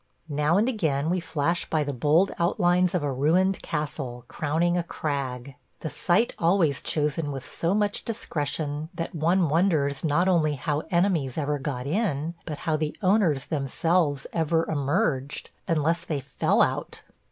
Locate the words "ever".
11.37-11.59, 14.33-14.67